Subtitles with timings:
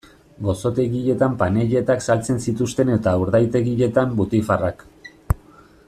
[0.45, 4.83] Gozotegietan panelletak saltzen zituzten eta urdaitegietan butifarrak.